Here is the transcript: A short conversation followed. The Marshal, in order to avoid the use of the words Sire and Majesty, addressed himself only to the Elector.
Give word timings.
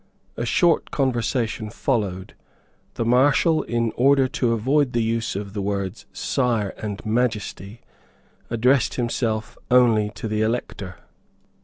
A 0.35 0.47
short 0.47 0.89
conversation 0.89 1.69
followed. 1.69 2.33
The 2.95 3.05
Marshal, 3.05 3.61
in 3.61 3.91
order 3.95 4.27
to 4.29 4.51
avoid 4.51 4.93
the 4.93 5.03
use 5.03 5.35
of 5.35 5.53
the 5.53 5.61
words 5.61 6.07
Sire 6.11 6.73
and 6.79 7.05
Majesty, 7.05 7.81
addressed 8.49 8.95
himself 8.95 9.59
only 9.69 10.09
to 10.15 10.27
the 10.27 10.41
Elector. 10.41 10.95